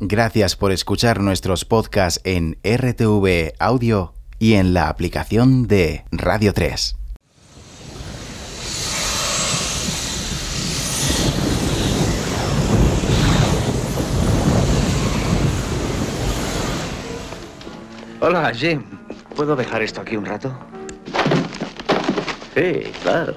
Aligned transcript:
Gracias 0.00 0.54
por 0.54 0.70
escuchar 0.70 1.20
nuestros 1.20 1.64
podcasts 1.64 2.20
en 2.22 2.56
RTV 2.62 3.54
Audio 3.58 4.14
y 4.38 4.54
en 4.54 4.72
la 4.72 4.88
aplicación 4.88 5.66
de 5.66 6.04
Radio 6.12 6.54
3. 6.54 6.96
Hola, 18.20 18.52
Jim. 18.54 18.84
¿Puedo 19.34 19.56
dejar 19.56 19.82
esto 19.82 20.00
aquí 20.00 20.16
un 20.16 20.26
rato? 20.26 20.56
Sí, 22.54 22.84
claro. 23.02 23.34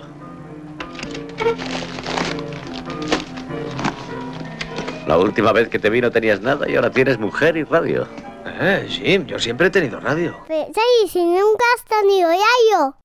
La 5.12 5.18
última 5.18 5.52
vez 5.52 5.68
que 5.68 5.78
te 5.78 5.90
vi 5.90 6.00
no 6.00 6.10
tenías 6.10 6.40
nada 6.40 6.70
y 6.70 6.76
ahora 6.78 6.90
tienes 6.90 7.20
mujer 7.20 7.58
y 7.58 7.66
radio. 7.66 8.08
Eh, 8.46 8.88
Jim, 8.88 9.26
yo 9.26 9.40
siempre 9.40 9.68
he 9.68 9.70
tenido 9.70 10.00
radio. 10.00 10.38
Sí, 10.48 11.10
si 11.10 11.20
nunca 11.26 11.66
has 11.76 11.84
tenido 11.84 12.32
yo. 12.72 13.01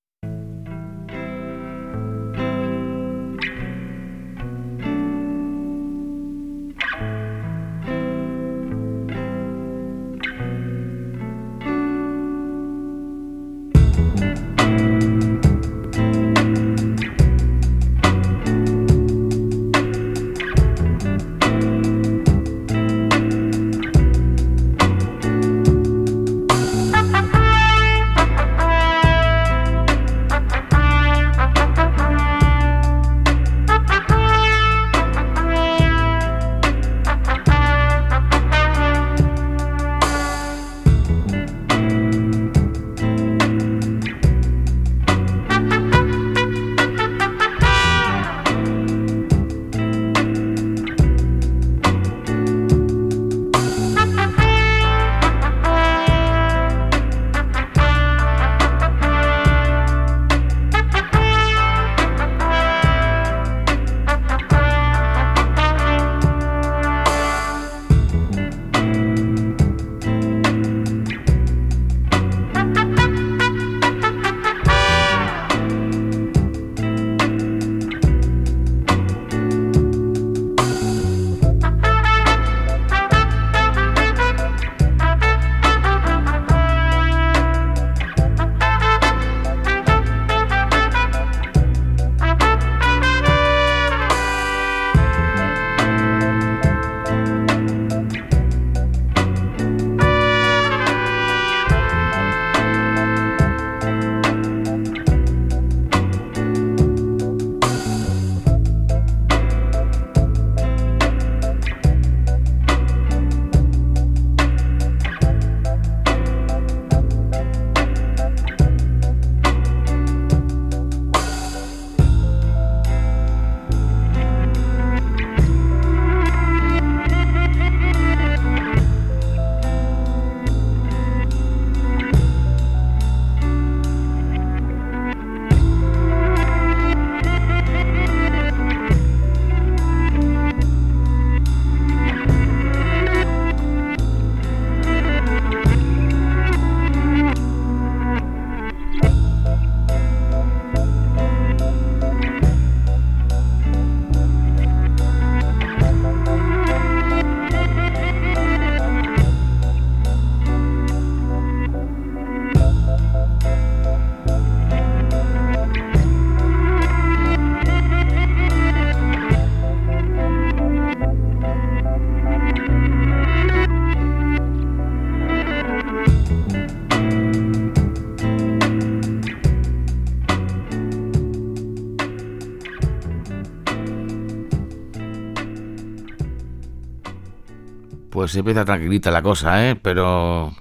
Pues 188.11 188.35
empieza 188.37 188.65
tranquilita 188.65 189.11
la 189.11 189.23
cosa, 189.23 189.69
¿eh? 189.69 189.77
Pero 189.77 190.55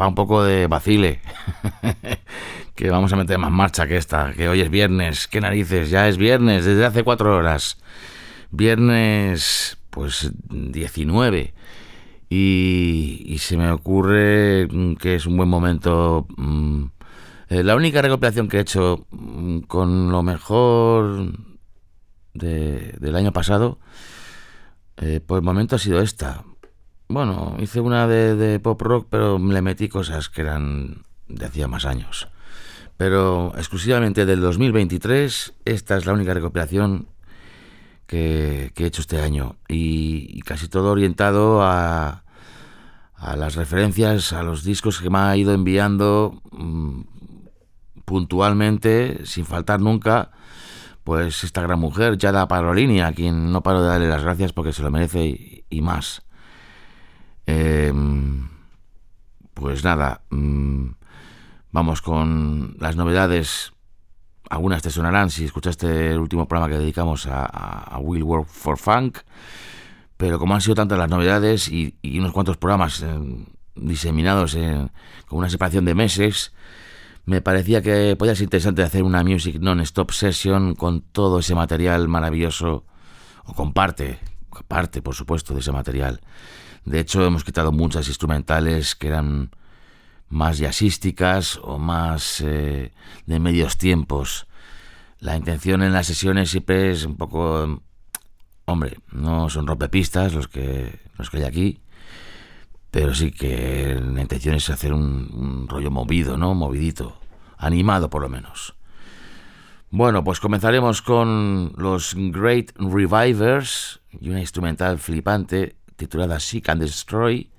va 0.00 0.08
un 0.08 0.14
poco 0.14 0.44
de 0.44 0.66
vacile. 0.66 1.20
que 2.74 2.90
vamos 2.90 3.12
a 3.12 3.16
meter 3.16 3.38
más 3.38 3.52
marcha 3.52 3.86
que 3.86 3.96
esta, 3.96 4.32
que 4.32 4.48
hoy 4.48 4.60
es 4.60 4.70
viernes, 4.70 5.28
qué 5.28 5.40
narices, 5.40 5.90
ya 5.90 6.08
es 6.08 6.16
viernes, 6.16 6.64
desde 6.64 6.84
hace 6.84 7.04
cuatro 7.04 7.36
horas. 7.36 7.78
Viernes, 8.50 9.78
pues 9.90 10.32
19. 10.50 11.54
Y, 12.30 13.36
se 13.38 13.56
me 13.56 13.70
ocurre 13.70 14.68
que 14.98 15.14
es 15.14 15.26
un 15.26 15.36
buen 15.36 15.48
momento. 15.48 16.26
Mm, 16.36 16.84
eh, 17.48 17.62
la 17.62 17.76
única 17.76 18.02
recopilación 18.02 18.48
que 18.48 18.56
he 18.58 18.60
hecho 18.60 19.06
mm, 19.10 19.60
con 19.60 20.10
lo 20.10 20.22
mejor 20.22 21.32
del 22.32 23.14
año 23.14 23.32
pasado, 23.32 23.78
eh, 24.96 25.20
por 25.20 25.38
el 25.38 25.44
momento 25.44 25.76
ha 25.76 25.78
sido 25.78 26.00
esta. 26.00 26.44
Bueno, 27.08 27.56
hice 27.60 27.80
una 27.80 28.06
de, 28.06 28.58
pop 28.60 28.80
rock, 28.80 29.08
pero 29.10 29.38
le 29.38 29.62
metí 29.62 29.88
cosas 29.88 30.28
que 30.28 30.42
eran 30.42 31.04
de 31.28 31.46
hacía 31.46 31.68
más 31.68 31.84
años. 31.84 32.28
Pero 32.96 33.52
exclusivamente 33.56 34.24
del 34.24 34.40
2023, 34.40 35.54
esta 35.64 35.96
es 35.96 36.06
la 36.06 36.12
única 36.12 36.32
recopilación 36.32 37.08
que, 38.06 38.72
he 38.74 38.84
hecho 38.84 39.02
este 39.02 39.20
año. 39.20 39.56
Y, 39.68 40.40
casi 40.42 40.68
todo 40.68 40.92
orientado 40.92 41.62
a, 41.62 42.24
a, 43.14 43.36
las 43.36 43.56
referencias, 43.56 44.32
a 44.32 44.42
los 44.42 44.64
discos 44.64 45.00
que 45.00 45.10
me 45.10 45.18
ha 45.18 45.36
ido 45.36 45.52
enviando 45.52 46.40
mm, 46.52 47.00
puntualmente, 48.04 49.26
sin 49.26 49.44
faltar 49.44 49.80
nunca, 49.80 50.30
pues 51.04 51.44
esta 51.44 51.60
gran 51.60 51.78
mujer, 51.78 52.16
Yada 52.16 52.48
Parolini, 52.48 53.00
a 53.02 53.12
quien 53.12 53.52
no 53.52 53.62
paro 53.62 53.82
de 53.82 53.88
darle 53.88 54.08
las 54.08 54.22
gracias 54.22 54.52
porque 54.54 54.72
se 54.72 54.82
lo 54.82 54.90
merece 54.90 55.64
y 55.68 55.80
más. 55.82 56.22
Em, 57.46 58.48
pues 59.52 59.84
nada, 59.84 60.22
mm, 60.30 60.88
vamos 61.72 62.00
con 62.00 62.76
las 62.80 62.96
novedades. 62.96 63.72
Algunas 64.48 64.82
te 64.82 64.90
sonarán 64.90 65.30
si 65.30 65.44
escuchaste 65.44 66.12
el 66.12 66.18
último 66.18 66.48
programa 66.48 66.72
que 66.72 66.78
dedicamos 66.78 67.26
a, 67.30 67.98
Will 68.00 68.22
Work 68.22 68.48
for 68.48 68.78
Funk. 68.78 69.18
pero 70.16 70.38
como 70.38 70.54
han 70.54 70.60
sido 70.60 70.76
tantas 70.76 70.98
las 70.98 71.10
novedades 71.10 71.68
y, 71.68 71.96
unos 72.18 72.32
cuantos 72.32 72.56
programas 72.56 73.02
eh, 73.02 73.46
diseminados 73.74 74.56
con 75.26 75.38
una 75.38 75.50
separación 75.50 75.84
de 75.84 75.94
meses, 75.94 76.52
me 77.26 77.40
parecía 77.40 77.82
que 77.82 78.16
podía 78.16 78.34
ser 78.34 78.44
interesante 78.44 78.82
hacer 78.82 79.02
una 79.02 79.24
Music 79.24 79.56
Non-Stop 79.58 80.12
Session 80.12 80.74
con 80.74 81.00
todo 81.00 81.38
ese 81.38 81.54
material 81.54 82.08
maravilloso, 82.08 82.84
o 83.44 83.54
con 83.54 83.72
parte, 83.72 84.18
parte, 84.68 85.02
por 85.02 85.14
supuesto, 85.14 85.54
de 85.54 85.60
ese 85.60 85.72
material. 85.72 86.20
De 86.84 87.00
hecho, 87.00 87.24
hemos 87.24 87.44
quitado 87.44 87.72
muchas 87.72 88.08
instrumentales 88.08 88.94
que 88.94 89.08
eran 89.08 89.50
más 90.28 90.58
jazzísticas 90.58 91.58
o 91.62 91.78
más 91.78 92.42
eh, 92.42 92.92
de 93.26 93.40
medios 93.40 93.78
tiempos. 93.78 94.46
La 95.18 95.36
intención 95.36 95.82
en 95.82 95.92
las 95.92 96.06
sesiones 96.06 96.50
siempre 96.50 96.90
es 96.90 97.04
un 97.04 97.16
poco... 97.16 97.82
Hombre, 98.66 98.98
no 99.12 99.50
son 99.50 99.66
rompepistas 99.66 100.32
los 100.32 100.48
que, 100.48 100.98
los 101.18 101.30
que 101.30 101.38
hay 101.38 101.44
aquí, 101.44 101.80
pero 102.94 103.12
sí 103.12 103.32
que 103.32 104.00
la 104.00 104.20
intención 104.20 104.54
es 104.54 104.70
hacer 104.70 104.92
un, 104.92 105.66
rollo 105.68 105.90
movido, 105.90 106.36
¿no? 106.36 106.54
Movidito, 106.54 107.18
animado 107.58 108.08
por 108.08 108.22
lo 108.22 108.28
menos. 108.28 108.76
Bueno, 109.90 110.22
pues 110.22 110.38
comenzaremos 110.38 111.02
con 111.02 111.72
los 111.76 112.14
Great 112.16 112.70
Revivers 112.76 114.00
y 114.20 114.28
una 114.28 114.38
instrumental 114.38 115.00
flipante 115.00 115.74
titulada 115.96 116.38
Seek 116.38 116.68
and 116.68 116.82
Destroy, 116.82 117.50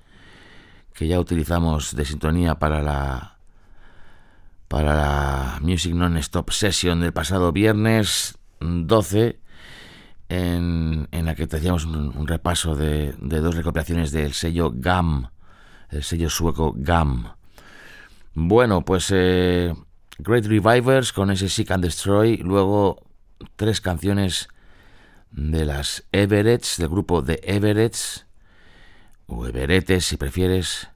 que 0.94 1.06
ya 1.06 1.20
utilizamos 1.20 1.94
de 1.94 2.06
sintonía 2.06 2.56
para 2.56 2.82
la 2.82 3.38
para 4.70 4.96
la 4.96 5.60
Music 5.62 5.94
Non-Stop 5.94 6.50
Session 6.52 7.02
del 7.02 7.12
pasado 7.12 7.52
viernes 7.52 8.38
12 8.62 9.42
en, 10.30 11.08
la 11.12 11.36
que 11.36 11.48
te 11.48 11.58
hacíamos 11.58 11.86
un, 11.86 12.28
repaso 12.28 12.76
de, 12.76 13.14
dos 13.20 13.56
recopilaciones 13.56 14.12
del 14.12 14.34
sello 14.34 14.72
GAM, 14.74 15.30
el 15.90 16.04
sello 16.04 16.30
sueco 16.30 16.74
GAM. 16.76 17.36
Bueno, 18.34 18.84
pues 18.84 19.12
eh, 19.14 19.74
Great 20.18 20.46
Revivers 20.46 21.14
con 21.14 21.32
ese 21.32 21.50
Seek 21.50 21.72
and 21.72 21.84
Destroy, 21.84 22.38
luego 22.38 23.04
tres 23.56 23.82
canciones 23.82 24.50
de 25.32 25.66
las 25.66 26.06
Everett's, 26.12 26.78
del 26.78 26.90
grupo 26.90 27.22
de 27.22 27.40
Everett's, 27.44 28.26
o 29.28 29.46
Everettes 29.46 30.06
si 30.06 30.18
prefieres. 30.18 30.90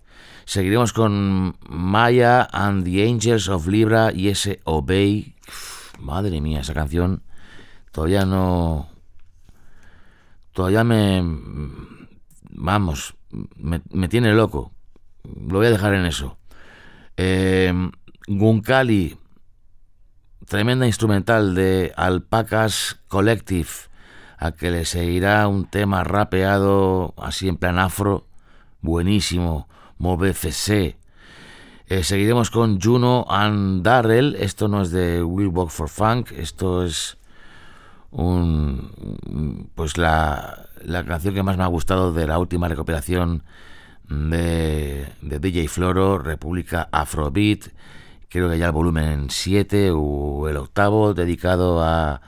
Seguiremos 0.46 0.94
con 0.94 1.58
Maya 1.68 2.48
and 2.52 2.84
the 2.84 3.08
Angels 3.08 3.50
of 3.50 3.68
Libra 3.68 4.12
y 4.12 4.30
ese 4.30 4.62
Obey. 4.64 5.36
madre 6.00 6.42
mía, 6.42 6.62
esa 6.62 6.74
canción 6.74 7.22
todavía 7.92 8.26
no, 8.26 8.90
todavía 10.60 10.84
me... 10.84 11.24
Vamos, 12.50 13.16
me, 13.56 14.10
tiene 14.10 14.34
loco. 14.34 14.74
Lo 15.24 15.60
voy 15.60 15.68
a 15.68 15.70
dejar 15.70 15.94
en 15.94 16.06
eso. 16.06 16.38
Eh, 17.16 17.74
Guncali, 18.28 19.18
tremenda 20.46 20.86
instrumental 20.86 21.56
de 21.56 21.94
Alpacas 21.96 23.00
Collective, 23.08 23.70
a 24.38 24.52
que 24.52 24.70
le 24.70 24.84
seguirá 24.84 25.48
un 25.48 25.64
tema 25.64 26.04
rapeado 26.04 27.14
así 27.16 27.48
en 27.48 27.56
plan 27.56 27.80
afro, 27.80 28.28
buenísimo, 28.82 29.70
Move 29.98 30.32
FC. 30.32 30.98
Eh, 31.86 32.04
seguiremos 32.04 32.52
con 32.52 32.82
Juno 32.82 33.26
and 33.30 33.82
Darrell, 33.82 34.36
esto 34.36 34.68
no 34.68 34.82
es 34.82 34.92
de 34.92 35.24
Will 35.24 35.48
Walk 35.48 35.70
for 35.70 35.88
Funk, 35.88 36.34
esto 36.34 36.84
es 36.84 37.18
un, 38.12 39.70
pues 39.76 39.98
la, 39.98 40.68
la, 40.84 41.06
canción 41.06 41.34
que 41.34 41.44
más 41.44 41.58
me 41.58 41.64
ha 41.64 41.68
gustado 41.68 42.12
de 42.12 42.28
la 42.28 42.40
última 42.40 42.68
recuperación 42.68 43.44
de, 44.08 45.08
de 45.22 45.40
DJ 45.40 45.68
Floro, 45.68 46.18
República 46.18 46.90
Afrobeat, 46.92 47.68
creo 48.30 48.50
que 48.50 48.58
ya 48.58 48.68
el 48.68 48.72
volumen 48.72 49.28
7 49.30 49.92
o 49.94 50.48
el 50.50 50.58
octavo 50.58 51.14
dedicado 51.14 51.84
a, 51.84 52.22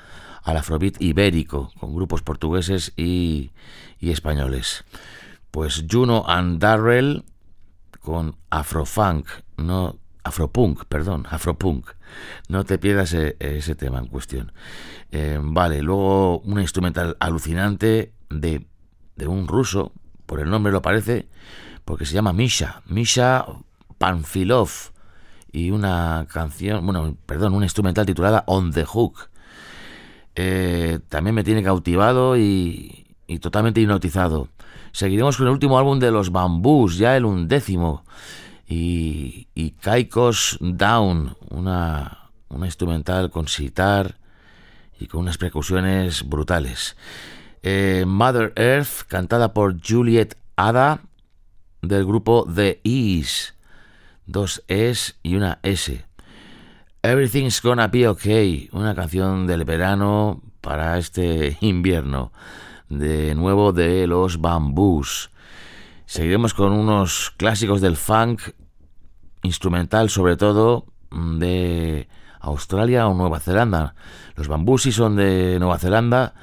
al 0.44 0.58
Afrobeat 0.58 1.02
ibérico, 1.02 1.72
con 1.80 1.96
grupos 1.96 2.22
portugueses 2.22 2.94
y, 2.98 3.52
y 4.00 4.12
españoles. 4.12 4.84
Pues 5.52 5.86
Juno 5.90 6.24
and 6.28 6.60
Darrell 6.60 7.24
con 8.00 8.36
Afrofunk, 8.50 9.28
no 9.58 9.98
Afropunk, 10.24 10.86
perdón, 10.86 11.28
Afropunk. 11.30 11.90
No 12.48 12.64
te 12.64 12.78
pierdas 12.78 13.14
e, 13.14 13.36
ese, 13.40 13.76
tema 13.76 14.00
en 14.00 14.08
cuestión. 14.08 14.52
Eh, 15.12 15.40
vale, 15.42 15.82
luego 15.82 16.40
una 16.40 16.62
instrumental 16.62 17.18
alucinante 17.20 18.14
de, 18.30 18.66
de, 19.16 19.28
un 19.28 19.48
ruso, 19.48 19.94
por 20.26 20.40
el 20.40 20.50
nombre 20.50 20.72
lo 20.72 20.82
parece, 20.82 21.28
porque 21.86 22.06
se 22.06 22.14
llama 22.14 22.34
Misha, 22.34 22.82
Misha 22.86 23.46
Panfilov, 23.98 24.70
y 25.52 25.72
una 25.72 26.28
canción, 26.32 26.86
bueno, 26.86 27.18
perdón, 27.26 27.54
una 27.54 27.66
instrumental 27.66 28.06
titulada 28.06 28.44
On 28.48 28.72
the 28.72 28.86
Hook. 28.86 29.30
Eh, 30.36 31.00
también 31.10 31.36
me 31.36 31.44
tiene 31.44 31.62
cautivado 31.62 32.38
y, 32.38 33.06
y 33.28 33.40
totalmente 33.40 33.82
hipnotizado. 33.82 34.48
Seguiremos 34.94 35.38
con 35.38 35.48
el 35.48 35.54
último 35.54 35.78
álbum 35.78 36.00
de 36.00 36.12
los 36.12 36.32
Bambús, 36.32 36.98
ya 36.98 37.16
el 37.18 37.26
undécimo 37.26 38.04
y, 38.72 39.50
y 39.54 39.76
Down, 40.62 41.36
una, 41.50 42.32
una 42.48 42.66
instrumental 42.66 43.30
con 43.30 43.50
sitar 43.50 44.18
y 44.98 45.08
con 45.08 45.22
unas 45.22 45.38
percusiones 45.38 46.28
brutales. 46.28 46.96
Eh, 47.64 48.06
Mother 48.08 48.54
Earth, 48.56 49.04
cantada 49.08 49.54
por 49.54 49.76
Juliet 49.86 50.38
Ada, 50.56 51.02
del 51.82 52.06
grupo 52.06 52.48
The 52.54 52.80
Ease, 52.86 53.54
dos 54.26 54.64
Es 54.70 55.20
y 55.22 55.36
una 55.36 55.60
S. 55.64 56.06
Everything's 57.04 57.62
Gonna 57.62 57.88
Be 57.88 58.08
Okay, 58.08 58.70
una 58.72 58.96
canción 58.96 59.48
del 59.48 59.66
verano 59.66 60.42
para 60.62 60.98
este 60.98 61.58
invierno, 61.60 62.32
de 62.88 63.36
nuevo 63.36 63.74
de 63.74 64.08
los 64.08 64.40
bambús. 64.40 65.30
Seguiremos 66.06 66.54
con 66.54 66.72
unos 66.72 67.32
clásicos 67.38 67.82
del 67.82 67.98
funk 67.98 68.42
instrumental, 69.44 70.10
sobre 70.10 70.38
todo 70.38 70.86
mm, 71.10 71.40
de 71.40 72.08
Australia 72.40 73.08
o 73.08 73.14
Nueva 73.14 73.40
Zelanda. 73.40 73.96
Los 74.36 74.48
bambusis 74.48 74.96
son 74.96 75.16
de 75.16 75.58
Nueva 75.60 75.78
Zelanda, 75.78 76.34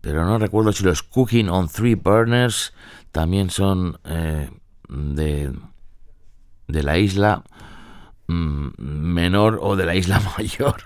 pero 0.00 0.24
no 0.24 0.38
recuerdo 0.38 0.72
si 0.72 0.84
los 0.84 1.02
Cooking 1.02 1.48
on 1.48 1.68
Three 1.68 1.94
Burners 1.94 2.72
también 3.12 3.50
son 3.50 3.98
eh, 4.04 4.50
de, 4.88 5.52
de 6.66 6.82
la 6.82 6.98
isla 6.98 7.44
mm, 8.26 8.68
menor 8.78 9.58
o 9.62 9.76
de 9.76 9.86
la 9.86 9.94
isla 9.94 10.20
mayor, 10.38 10.82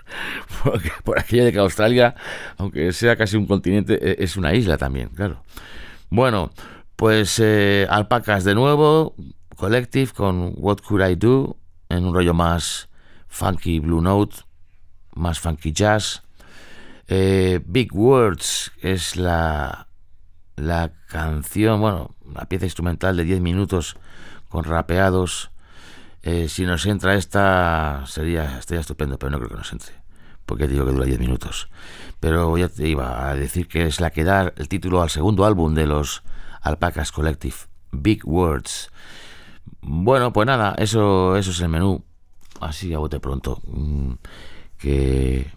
porque 0.63 0.91
por 1.03 1.19
aquello 1.19 1.45
de 1.45 1.51
que 1.51 1.59
Australia, 1.59 2.15
aunque 2.57 2.91
sea 2.93 3.15
casi 3.15 3.37
un 3.37 3.45
continente, 3.45 3.99
e, 4.01 4.23
es 4.23 4.37
una 4.37 4.53
isla 4.53 4.77
también, 4.77 5.09
claro. 5.09 5.43
Bueno, 6.09 6.51
pues 6.95 7.39
eh, 7.39 7.87
alpacas 7.89 8.43
de 8.43 8.55
nuevo, 8.55 9.15
Collective 9.63 10.11
con 10.11 10.55
What 10.57 10.79
Could 10.85 11.09
I 11.09 11.15
Do, 11.15 11.55
en 11.87 12.05
un 12.05 12.13
rollo 12.13 12.33
más 12.33 12.89
funky 13.29 13.79
Blue 13.79 14.01
Note, 14.01 14.41
más 15.15 15.39
funky 15.39 15.71
jazz. 15.71 16.21
Eh, 17.07 17.61
Big 17.65 17.95
Words 17.95 18.73
es 18.81 19.15
la, 19.15 19.87
la 20.57 20.91
canción, 21.07 21.79
bueno, 21.79 22.13
la 22.35 22.43
pieza 22.49 22.65
instrumental 22.65 23.15
de 23.15 23.23
10 23.23 23.39
minutos 23.39 23.95
con 24.49 24.65
rapeados. 24.65 25.49
Eh, 26.23 26.49
si 26.49 26.65
nos 26.65 26.85
entra 26.85 27.15
esta, 27.15 28.03
sería, 28.05 28.59
estaría 28.59 28.81
estupendo, 28.81 29.17
pero 29.17 29.29
no 29.29 29.37
creo 29.37 29.51
que 29.51 29.55
nos 29.55 29.71
entre, 29.71 29.93
porque 30.45 30.67
digo 30.67 30.85
que 30.85 30.91
dura 30.91 31.05
10 31.05 31.19
minutos. 31.19 31.69
Pero 32.19 32.57
ya 32.57 32.67
te 32.67 32.85
iba 32.85 33.29
a 33.29 33.33
decir 33.33 33.69
que 33.69 33.87
es 33.87 34.01
la 34.01 34.09
que 34.09 34.25
da 34.25 34.51
el 34.57 34.67
título 34.67 35.01
al 35.01 35.09
segundo 35.09 35.45
álbum 35.45 35.73
de 35.73 35.87
los 35.87 36.21
Alpacas 36.59 37.13
Collective, 37.13 37.55
Big 37.93 38.27
Words. 38.27 38.89
Bueno, 39.81 40.31
pues 40.33 40.47
nada, 40.47 40.75
eso, 40.77 41.35
eso 41.35 41.51
es 41.51 41.59
el 41.61 41.69
menú. 41.69 42.03
Así 42.59 42.93
a 42.93 42.99
bote 42.99 43.19
pronto. 43.19 43.59
Mm, 43.67 44.13
que, 44.77 45.51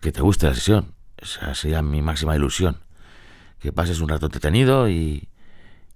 que 0.00 0.12
te 0.12 0.20
guste 0.20 0.46
la 0.46 0.54
sesión. 0.54 0.94
Esa 1.16 1.54
sería 1.54 1.82
mi 1.82 2.02
máxima 2.02 2.36
ilusión. 2.36 2.78
Que 3.58 3.72
pases 3.72 4.00
un 4.00 4.08
rato 4.08 4.26
entretenido 4.26 4.88
y, 4.88 5.28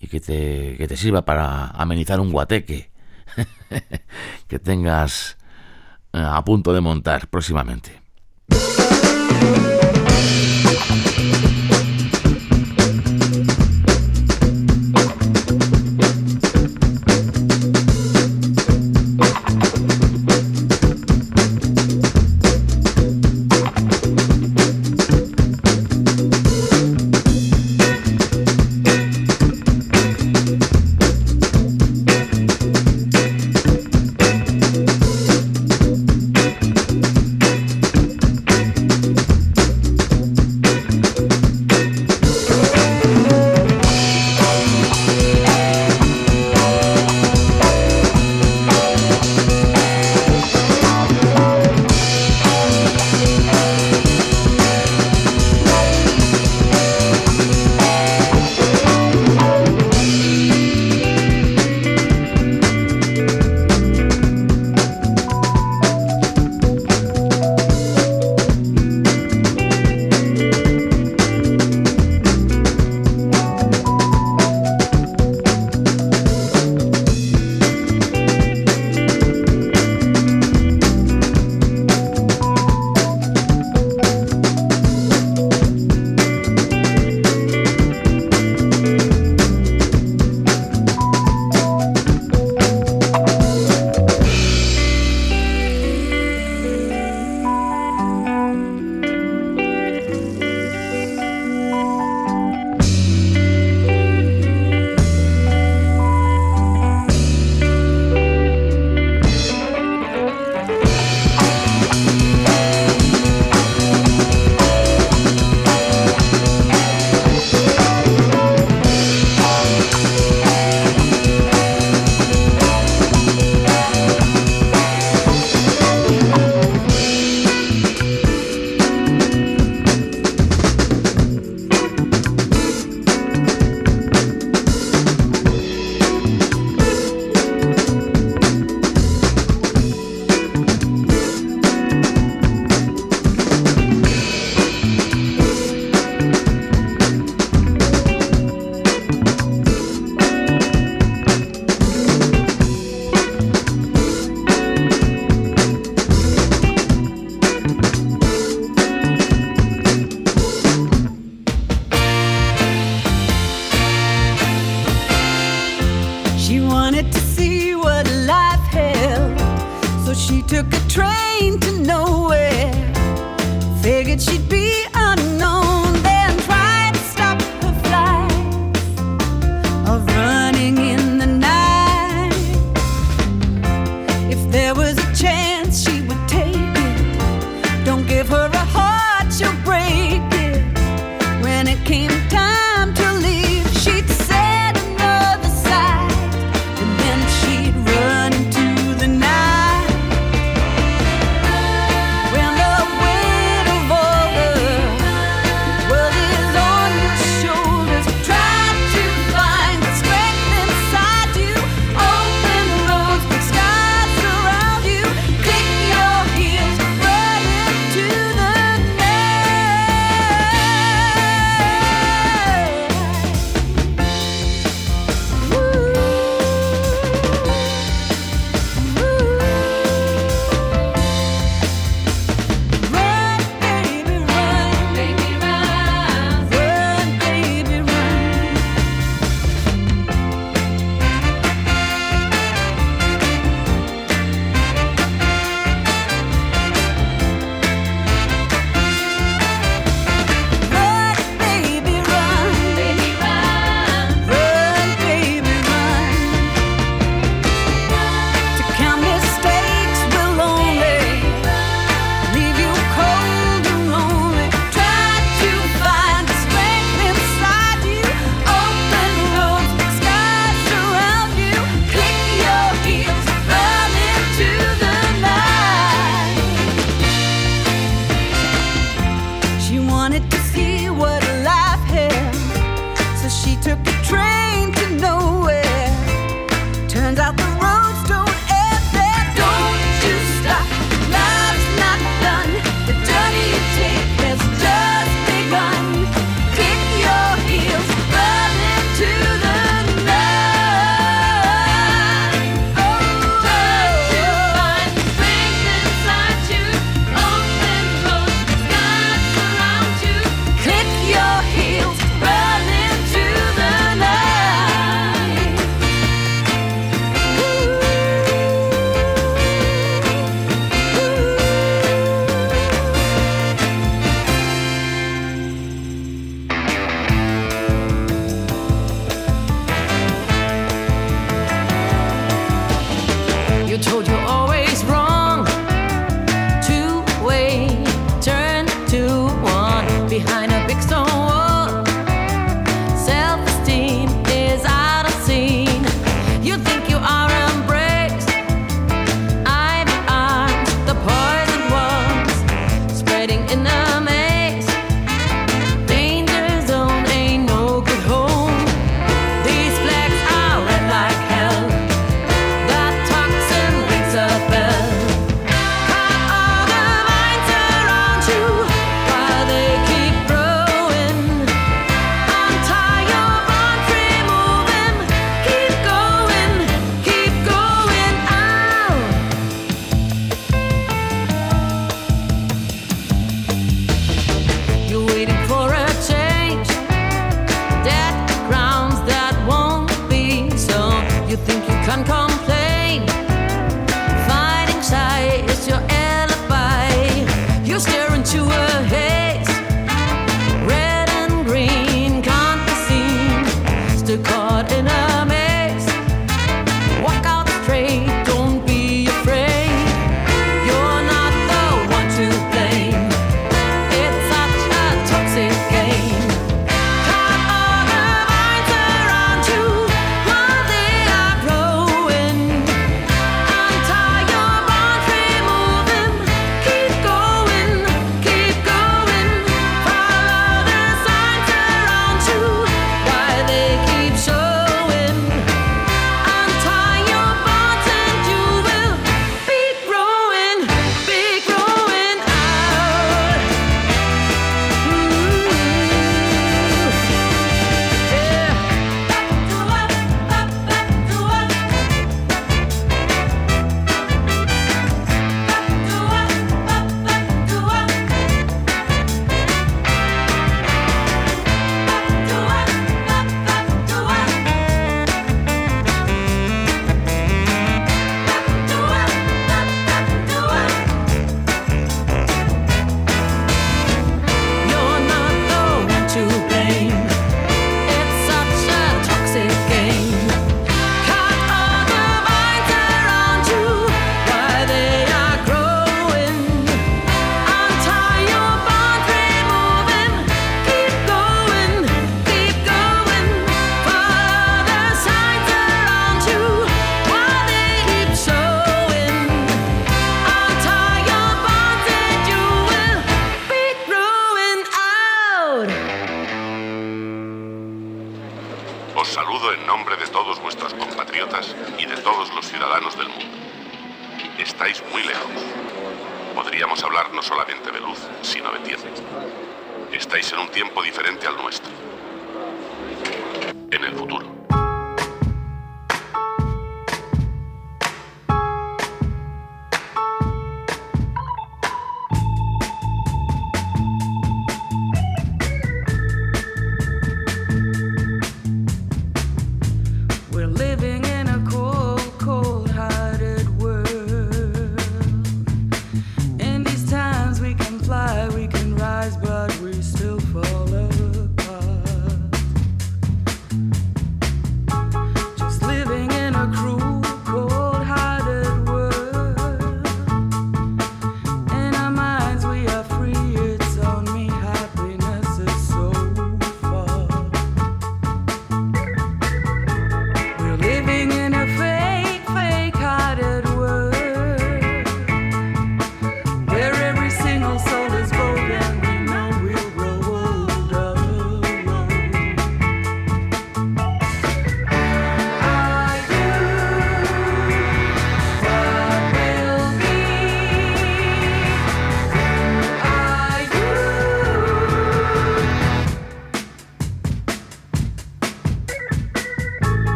y 0.00 0.08
que, 0.08 0.20
te, 0.20 0.76
que 0.76 0.88
te 0.88 0.96
sirva 0.96 1.24
para 1.24 1.68
amenizar 1.68 2.20
un 2.20 2.32
guateque 2.32 2.90
que 4.48 4.58
tengas 4.58 5.38
eh, 6.12 6.22
a 6.22 6.44
punto 6.44 6.74
de 6.74 6.80
montar 6.80 7.28
próximamente. 7.28 8.02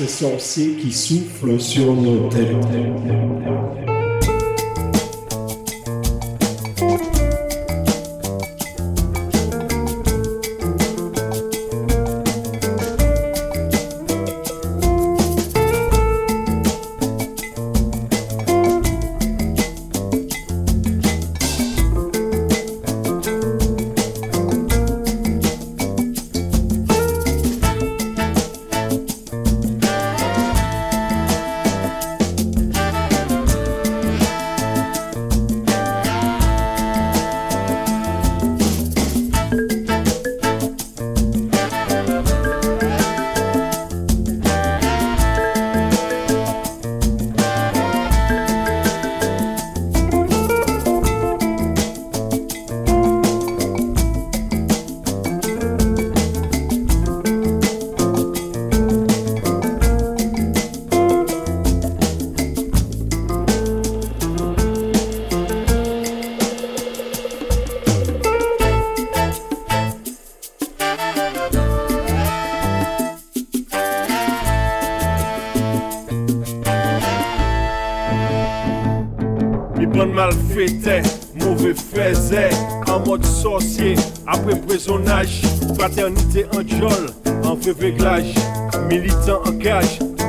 Ces 0.00 0.24
sorciers 0.24 0.76
qui 0.76 0.92
soufflent 0.92 1.60
sur 1.60 1.94
nos 1.94 2.26
têtes. 2.30 2.56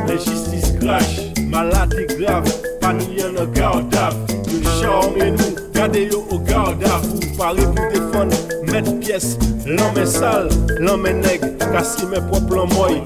Enjistis 0.10 0.72
kraj, 0.80 1.06
malade 1.48 2.06
grav 2.18 2.48
Pa 2.82 2.94
nou 2.98 3.14
yon 3.16 3.38
an 3.42 3.52
gardav 3.56 4.18
Yo 4.50 4.62
chanme 4.80 5.32
nou, 5.38 5.66
gade 5.76 6.06
yo 6.08 6.24
an 6.34 6.46
gardav 6.50 7.06
Ou 7.14 7.34
pare 7.38 7.68
pou 7.76 7.90
defon, 7.94 8.34
met 8.72 8.90
piyes 9.02 9.36
Lan 9.66 9.94
men 9.96 10.10
sal, 10.10 10.50
lan 10.82 11.04
men 11.06 11.22
neg 11.26 11.46
Kasi 11.68 12.10
men 12.10 12.26
pop 12.32 12.50
lan 12.52 12.72
moy 12.76 13.02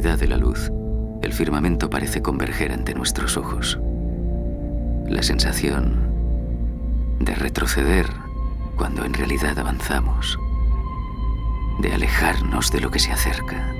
de 0.00 0.26
la 0.26 0.38
luz, 0.38 0.72
el 1.20 1.34
firmamento 1.34 1.90
parece 1.90 2.22
converger 2.22 2.72
ante 2.72 2.94
nuestros 2.94 3.36
ojos. 3.36 3.78
La 5.06 5.22
sensación 5.22 5.92
de 7.18 7.34
retroceder 7.34 8.06
cuando 8.76 9.04
en 9.04 9.12
realidad 9.12 9.58
avanzamos, 9.58 10.38
de 11.80 11.92
alejarnos 11.92 12.72
de 12.72 12.80
lo 12.80 12.90
que 12.90 12.98
se 12.98 13.12
acerca. 13.12 13.74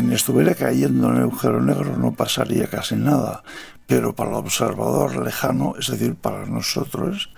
Quien 0.00 0.12
estuviera 0.12 0.54
cayendo 0.54 1.10
en 1.10 1.16
el 1.16 1.22
agujero 1.24 1.60
negro 1.60 1.96
no 1.96 2.12
pasaría 2.12 2.66
casi 2.68 2.96
nada, 2.96 3.42
pero 3.86 4.14
para 4.14 4.30
el 4.30 4.36
observador 4.36 5.22
lejano, 5.22 5.74
es 5.78 5.88
decir, 5.88 6.14
para 6.14 6.46
nosotros, 6.46 7.30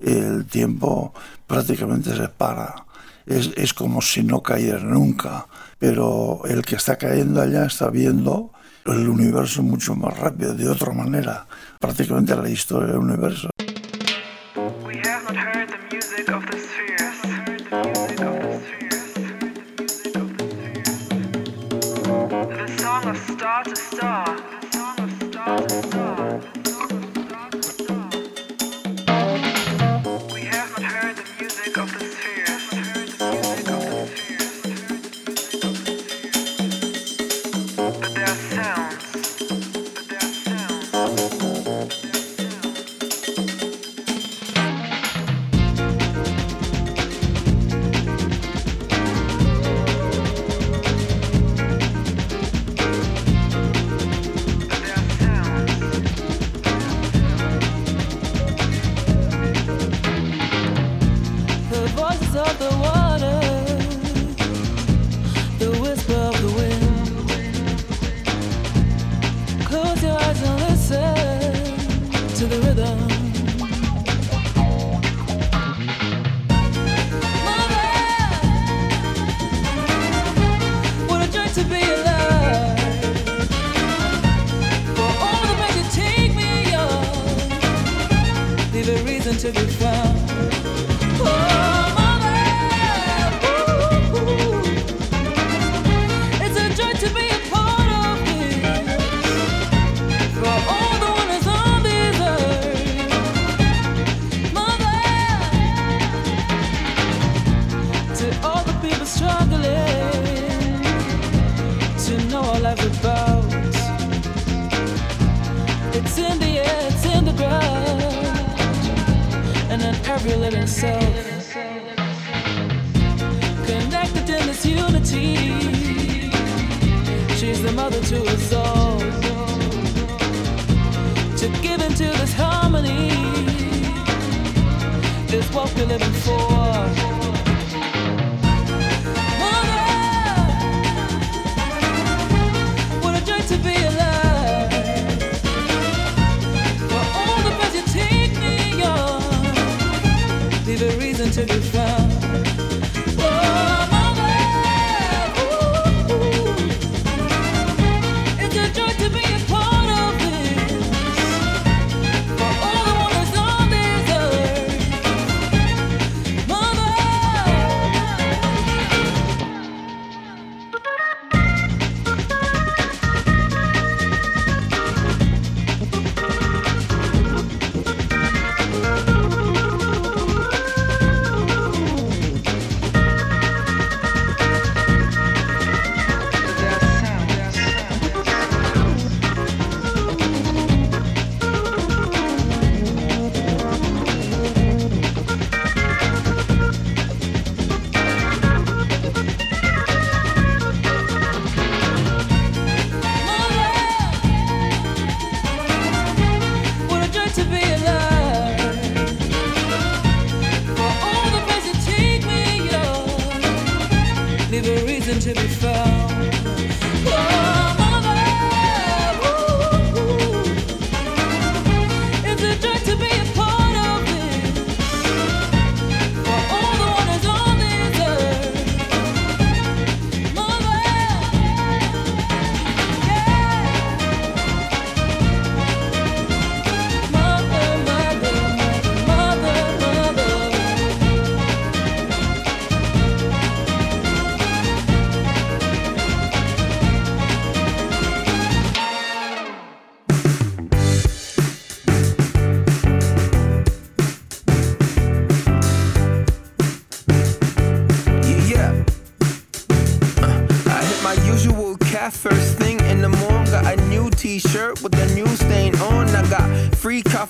el 0.00 0.46
tiempo 0.46 1.14
prácticamente 1.46 2.16
se 2.16 2.28
para. 2.28 2.86
Es, 3.24 3.50
es 3.56 3.72
como 3.72 4.02
si 4.02 4.24
no 4.24 4.42
cayera 4.42 4.80
nunca, 4.80 5.46
pero 5.78 6.42
el 6.46 6.62
que 6.62 6.76
está 6.76 6.96
cayendo 6.96 7.40
allá 7.40 7.66
está 7.66 7.88
viendo 7.88 8.50
el 8.84 9.08
universo 9.08 9.62
mucho 9.62 9.94
más 9.94 10.18
rápido, 10.18 10.54
de 10.54 10.68
otra 10.68 10.92
manera, 10.92 11.46
prácticamente 11.78 12.34
la 12.34 12.48
historia 12.48 12.88
del 12.88 12.98
universo. 12.98 13.50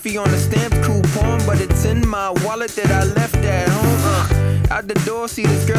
Coffee 0.09 0.17
on 0.17 0.29
a 0.33 0.37
stamp 0.37 0.73
coupon, 0.83 1.39
but 1.45 1.59
it's 1.61 1.85
in 1.85 2.07
my 2.07 2.29
wallet 2.45 2.71
that 2.71 2.91
I 2.91 3.03
left 3.13 3.35
at 3.37 3.69
home. 3.69 4.65
Uh, 4.71 4.73
Out 4.73 4.87
the 4.87 4.95
door, 5.05 5.27
see 5.27 5.43
this 5.43 5.65
girl 5.65 5.78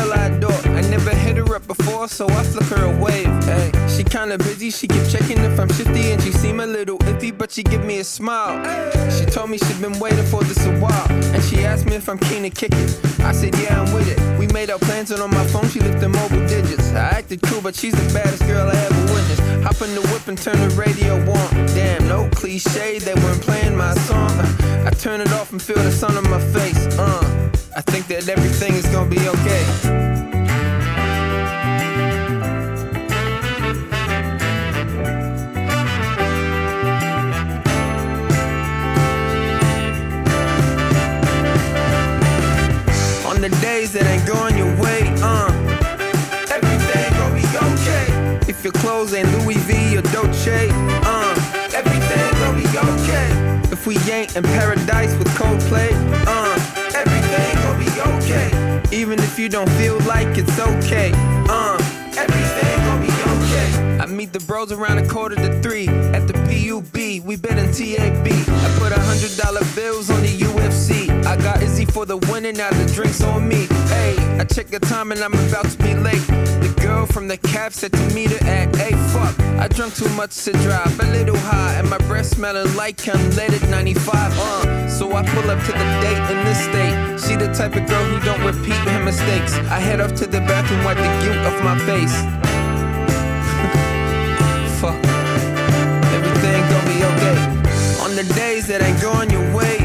kinda 4.10 4.36
busy, 4.38 4.70
she 4.70 4.88
keep 4.88 5.06
checking 5.08 5.38
if 5.38 5.58
I'm 5.58 5.68
shifty, 5.72 6.12
and 6.12 6.20
she 6.22 6.32
seem 6.32 6.60
a 6.60 6.66
little 6.66 6.98
iffy, 6.98 7.36
but 7.36 7.52
she 7.52 7.62
give 7.62 7.84
me 7.84 8.00
a 8.00 8.04
smile. 8.04 8.58
She 9.10 9.24
told 9.24 9.50
me 9.50 9.56
she 9.56 9.72
been 9.74 9.98
waiting 10.00 10.26
for 10.26 10.42
this 10.42 10.66
a 10.66 10.72
while, 10.80 11.06
and 11.10 11.42
she 11.44 11.64
asked 11.64 11.86
me 11.86 11.94
if 11.94 12.08
I'm 12.08 12.18
keen 12.18 12.42
to 12.42 12.50
kick 12.50 12.72
it. 12.74 12.90
I 13.20 13.32
said, 13.32 13.54
yeah, 13.56 13.80
I'm 13.80 13.92
with 13.94 14.08
it. 14.08 14.18
We 14.38 14.48
made 14.48 14.68
our 14.70 14.78
plans, 14.78 15.12
and 15.12 15.22
on 15.22 15.30
my 15.30 15.46
phone, 15.46 15.68
she 15.68 15.78
the 15.78 16.08
mobile 16.08 16.46
digits. 16.48 16.92
I 16.92 17.08
acted 17.18 17.40
cool, 17.42 17.60
but 17.60 17.74
she's 17.74 17.94
the 17.94 18.12
baddest 18.12 18.42
girl 18.46 18.68
I 18.68 18.74
ever 18.74 19.02
witnessed. 19.14 19.42
Hop 19.62 19.80
in 19.82 19.94
the 19.94 20.02
whip 20.10 20.26
and 20.26 20.36
turn 20.36 20.58
the 20.58 20.74
radio 20.74 21.14
on. 21.14 21.66
Damn, 21.74 22.08
no 22.08 22.28
cliche, 22.30 22.98
they 22.98 23.14
weren't 23.14 23.42
playing 23.42 23.76
my 23.76 23.94
song. 24.08 24.30
I 24.86 24.90
turn 24.90 25.20
it 25.20 25.32
off 25.32 25.52
and 25.52 25.62
feel 25.62 25.76
the 25.76 25.92
sun 25.92 26.16
on 26.16 26.28
my 26.28 26.40
face. 26.52 26.86
Uh, 26.98 27.50
I 27.76 27.82
think 27.82 28.08
that 28.08 28.28
everything 28.28 28.74
is 28.74 28.86
gonna 28.86 29.08
be 29.08 29.20
okay. 29.28 30.09
On 43.40 43.50
the 43.50 43.60
days 43.62 43.90
that 43.94 44.04
ain't 44.04 44.26
going 44.26 44.54
your 44.54 44.68
way, 44.76 45.00
uh, 45.24 45.48
everything 46.52 47.08
gon' 47.16 47.32
be 47.32 47.48
okay. 47.72 48.36
If 48.46 48.62
your 48.62 48.74
clothes 48.74 49.14
ain't 49.14 49.32
Louis 49.32 49.56
V 49.64 49.96
or 49.96 50.02
Dolce, 50.12 50.68
uh, 50.68 51.72
everything 51.72 52.30
gon' 52.36 52.60
be 52.60 52.68
okay. 52.68 53.72
If 53.72 53.86
we 53.86 53.96
ain't 54.12 54.36
in 54.36 54.42
paradise 54.42 55.16
with 55.16 55.28
Coldplay, 55.40 55.88
uh, 56.28 56.52
everything 56.94 57.52
gon' 57.64 57.80
be 57.80 57.88
okay. 58.12 58.82
Even 58.92 59.18
if 59.20 59.38
you 59.38 59.48
don't 59.48 59.70
feel 59.80 59.98
like 60.00 60.36
it's 60.36 60.60
okay, 60.60 61.10
uh, 61.48 61.80
everything 62.20 62.76
gon' 62.84 63.00
be 63.00 63.08
okay. 63.08 64.00
I 64.00 64.04
meet 64.04 64.34
the 64.34 64.40
bros 64.40 64.70
around 64.70 64.98
a 64.98 65.08
quarter 65.08 65.36
to 65.36 65.62
three 65.62 65.88
at 65.88 66.28
the 66.28 66.34
PUB. 66.44 67.24
We 67.24 67.36
bet 67.36 67.56
in 67.56 67.72
TAB. 67.72 68.26
I 68.28 68.78
put 68.78 68.92
a 68.92 69.00
hundred 69.00 69.34
dollar 69.38 69.64
bills 69.74 70.10
on 70.10 70.20
the 70.20 70.28
UFC. 70.28 71.09
I 71.30 71.36
got 71.36 71.62
Izzy 71.62 71.84
for 71.84 72.04
the 72.04 72.16
winning, 72.16 72.56
now 72.56 72.70
the 72.70 72.92
drinks 72.92 73.22
on 73.22 73.46
me. 73.46 73.68
Hey, 73.86 74.16
I 74.40 74.44
check 74.44 74.66
the 74.66 74.80
time 74.80 75.12
and 75.12 75.22
I'm 75.22 75.32
about 75.32 75.66
to 75.66 75.78
be 75.78 75.94
late. 75.94 76.26
The 76.26 76.74
girl 76.82 77.06
from 77.06 77.28
the 77.28 77.36
cab 77.36 77.72
said 77.72 77.92
to 77.92 78.04
meet 78.12 78.32
her 78.32 78.44
at 78.48 78.74
hey 78.74 78.90
fuck. 79.14 79.38
I 79.62 79.68
drunk 79.68 79.94
too 79.94 80.08
much 80.16 80.34
to 80.46 80.52
drive, 80.66 80.98
a 80.98 81.04
little 81.12 81.36
high, 81.36 81.74
and 81.74 81.88
my 81.88 81.98
breath 82.08 82.26
smelling 82.26 82.74
like 82.74 82.96
unleaded 82.96 83.70
95. 83.70 84.10
Uh, 84.10 84.88
so 84.88 85.14
I 85.14 85.22
pull 85.24 85.48
up 85.48 85.64
to 85.66 85.70
the 85.70 86.00
date 86.02 86.30
in 86.34 86.44
this 86.44 86.58
state. 86.64 87.20
She 87.22 87.36
the 87.36 87.46
type 87.54 87.76
of 87.76 87.86
girl 87.88 88.02
who 88.10 88.18
don't 88.26 88.42
repeat 88.44 88.74
her 88.90 89.04
mistakes. 89.04 89.54
I 89.70 89.78
head 89.78 90.00
off 90.00 90.14
to 90.14 90.26
the 90.26 90.40
bathroom, 90.40 90.82
wipe 90.82 90.96
the 90.96 91.04
guilt 91.22 91.46
off 91.46 91.62
my 91.62 91.78
face. 91.86 92.12
Fuck. 94.82 94.98
Everything 96.10 96.66
gon' 96.70 96.86
be 96.90 97.04
okay. 97.12 97.38
On 98.02 98.10
the 98.16 98.24
days 98.34 98.66
that 98.66 98.82
ain't 98.82 99.00
going 99.00 99.30
your 99.30 99.48
way, 99.54 99.79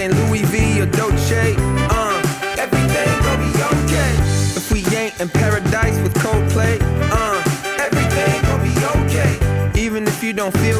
ain't 0.00 0.14
Louis 0.14 0.42
V 0.44 0.80
or 0.80 0.86
Dolce, 0.86 1.54
uh. 1.58 2.22
Everything 2.58 3.10
gon' 3.24 3.38
be 3.44 3.52
okay. 3.72 4.12
If 4.56 4.72
we 4.72 4.80
ain't 4.96 5.20
in 5.20 5.28
paradise 5.28 5.98
with 6.00 6.14
Coldplay, 6.14 6.80
uh. 7.12 7.36
Everything 7.78 8.42
gon' 8.48 8.62
be 8.64 8.74
okay. 8.96 9.80
Even 9.80 10.06
if 10.06 10.22
you 10.24 10.32
don't 10.32 10.56
feel 10.58 10.79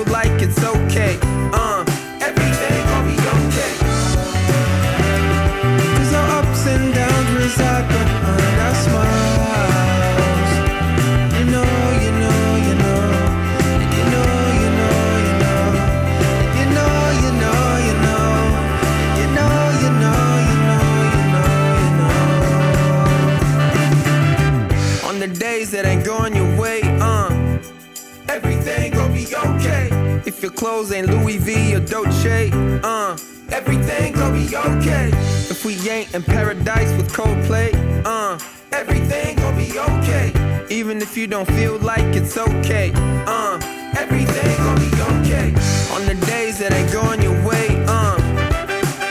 okay. 34.67 35.09
If 35.51 35.65
we 35.65 35.75
ain't 35.89 36.15
in 36.15 36.23
paradise 36.23 36.93
with 36.97 37.13
Coldplay, 37.13 37.73
uh. 38.05 38.39
Everything 38.73 39.37
gon' 39.37 39.57
be 39.57 39.79
okay. 39.79 40.33
Even 40.71 41.03
if 41.03 41.17
you 41.17 41.27
don't 41.27 41.49
feel 41.53 41.79
like 41.79 42.15
it's 42.15 42.37
okay, 42.39 42.93
uh. 43.27 43.59
Everything 43.99 44.57
gon' 44.59 44.79
be 44.79 44.91
okay. 45.13 45.49
On 45.95 46.07
the 46.07 46.15
days 46.27 46.59
that 46.61 46.73
ain't 46.73 46.93
going 46.93 47.21
your 47.23 47.39
way, 47.47 47.67
uh. 47.89 48.17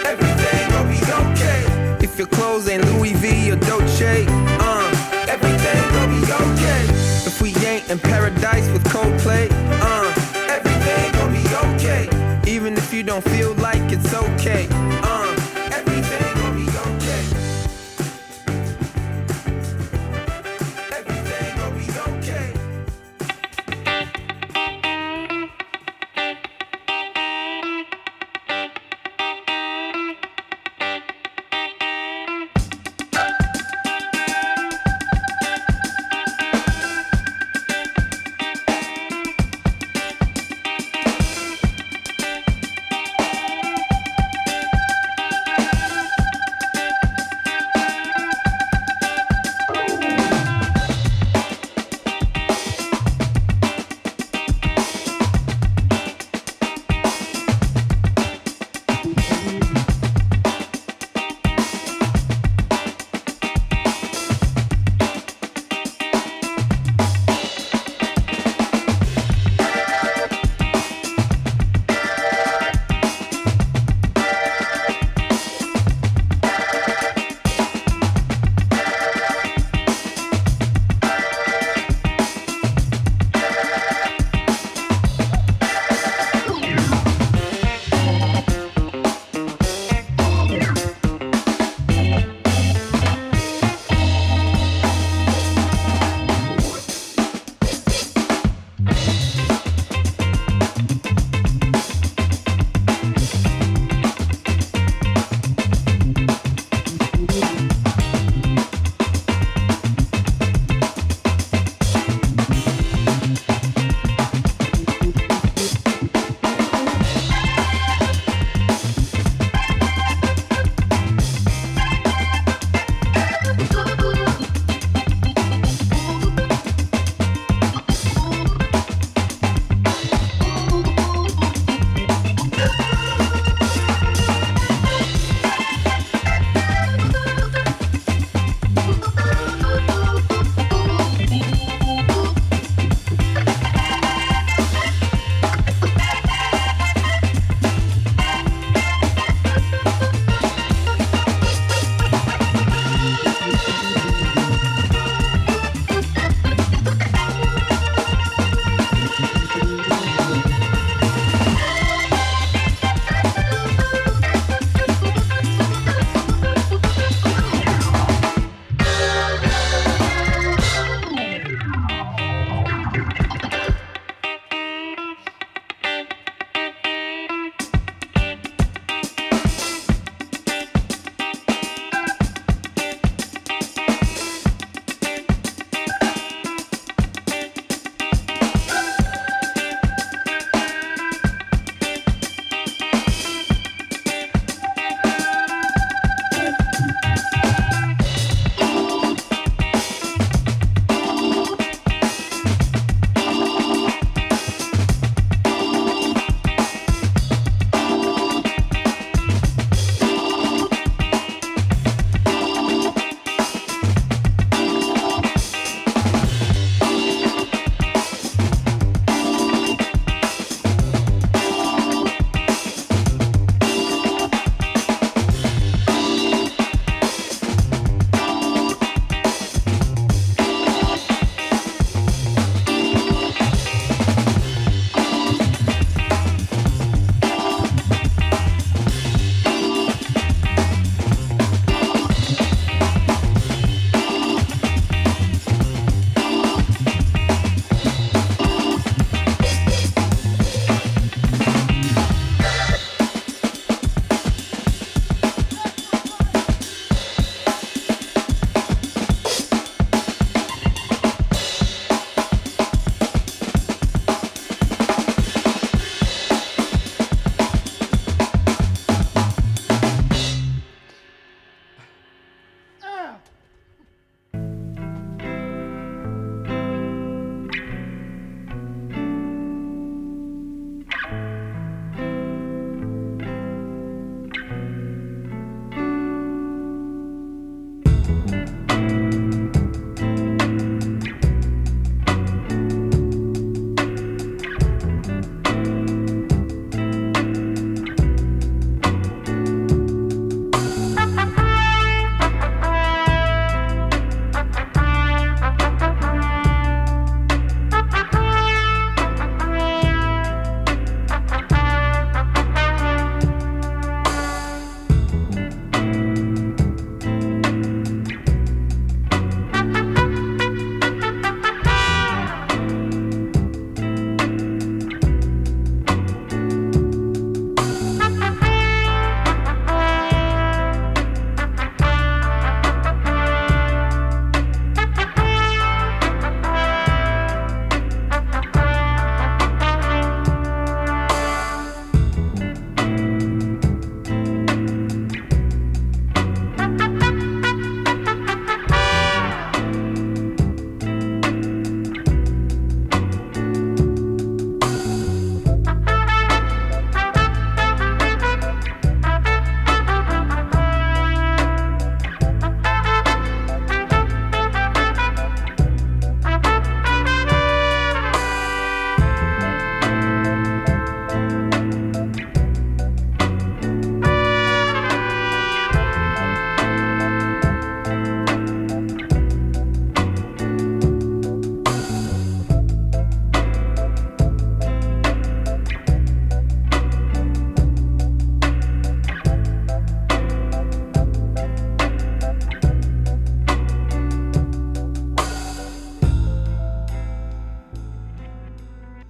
Everything 0.05 0.61
gon' 0.71 0.87
be 0.89 1.01
okay. 1.23 1.61
If 2.03 2.17
your 2.17 2.27
clothes 2.27 2.67
ain't 2.69 2.85
Louis 2.93 3.13
V 3.13 3.51
or 3.51 3.57
Dolce, 3.57 4.25
uh. 4.27 4.87
Everything 5.27 5.81
gon' 5.95 6.09
be 6.15 6.23
okay. 6.45 6.81
If 7.29 7.41
we 7.41 7.53
ain't 7.65 7.89
in 7.89 7.99
paradise 7.99 8.67
with 8.71 8.83
Coldplay, 8.85 9.49
uh. 9.81 10.07
Everything 10.49 11.11
gon' 11.13 11.33
be 11.33 11.45
okay. 11.67 12.03
Even 12.49 12.73
if 12.77 12.93
you 12.93 13.03
don't 13.03 13.23
feel 13.23 13.53